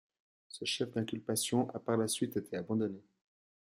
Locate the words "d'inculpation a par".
0.89-1.95